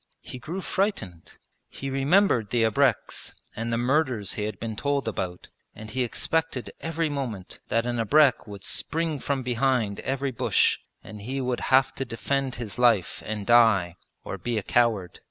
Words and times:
He 0.23 0.39
grew 0.39 0.61
frightened. 0.61 1.33
He 1.69 1.91
remembered 1.91 2.49
the 2.49 2.63
abreks 2.63 3.35
and 3.55 3.71
the 3.71 3.77
murders 3.77 4.33
he 4.33 4.45
had 4.45 4.59
been 4.59 4.75
told 4.75 5.07
about, 5.07 5.49
and 5.75 5.91
he 5.91 6.03
expected 6.03 6.71
every 6.81 7.07
moment 7.07 7.59
that 7.67 7.85
an 7.85 7.99
abrek 7.99 8.47
would 8.47 8.63
spring 8.63 9.19
from 9.19 9.43
behind 9.43 9.99
every 9.99 10.31
bush 10.31 10.79
and 11.03 11.21
he 11.21 11.39
would 11.39 11.59
have 11.69 11.93
to 11.93 12.03
defend 12.03 12.55
his 12.55 12.79
life 12.79 13.21
and 13.27 13.45
die, 13.45 13.95
or 14.23 14.39
be 14.39 14.57
a 14.57 14.63
coward. 14.63 15.19